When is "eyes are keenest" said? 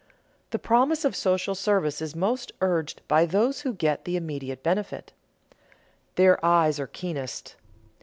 6.43-7.55